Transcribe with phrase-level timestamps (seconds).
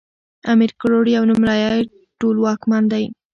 [0.51, 1.83] امير کروړ يو نوميالی
[2.19, 3.05] ټولواکمن وی